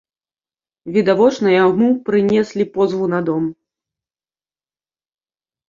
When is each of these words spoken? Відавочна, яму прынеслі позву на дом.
Відавочна, 0.95 1.49
яму 1.65 1.87
прынеслі 2.09 2.63
позву 2.79 3.05
на 3.13 3.19
дом. 3.29 3.43